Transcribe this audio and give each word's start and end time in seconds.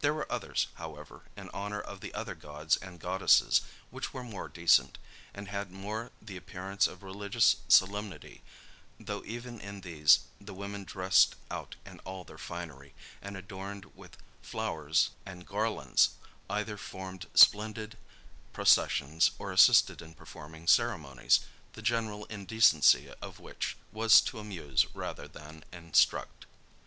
There 0.00 0.12
were 0.12 0.30
others, 0.30 0.66
however, 0.74 1.22
in 1.34 1.48
honor 1.54 1.80
of 1.80 2.02
the 2.02 2.12
other 2.12 2.34
gods 2.34 2.76
and 2.76 3.00
goddesses, 3.00 3.62
which 3.90 4.12
were 4.12 4.22
more 4.22 4.46
decent, 4.46 4.98
and 5.32 5.48
had 5.48 5.70
more 5.70 6.12
the 6.20 6.36
appearance 6.36 6.86
of 6.86 7.02
religious 7.02 7.56
solemnity, 7.68 8.42
though 9.00 9.24
even 9.24 9.62
in 9.62 9.80
these, 9.80 10.18
the 10.38 10.52
women 10.52 10.84
dressed 10.84 11.36
out 11.50 11.76
in 11.86 12.00
all 12.00 12.22
their 12.22 12.36
finery; 12.36 12.92
and, 13.22 13.34
adorned 13.34 13.86
with 13.96 14.18
flowers 14.42 15.08
and 15.24 15.46
garlands, 15.46 16.10
either 16.50 16.76
formed 16.76 17.26
splendid 17.32 17.96
processions, 18.52 19.30
or 19.38 19.52
assisted 19.52 20.02
in 20.02 20.12
performing 20.12 20.66
ceremonies, 20.66 21.40
the 21.72 21.80
general 21.80 22.26
tendency 22.26 23.08
of 23.22 23.40
which 23.40 23.78
was 23.90 24.20
to 24.20 24.38
amuse 24.38 24.94
rather 24.94 25.26
than 25.26 25.64
instruct. 25.72 26.44